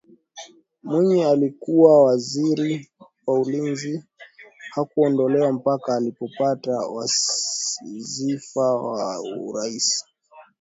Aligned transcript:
Mwinyi 0.83 1.23
alikuwa 1.23 2.03
waziri 2.03 2.91
wa 3.27 3.39
ulinzi 3.39 4.03
hakuondolewa 4.69 5.51
mpaka 5.51 5.95
alipopata 5.95 6.71
wazifa 6.71 8.75
wa 8.75 9.21
urais 9.21 10.05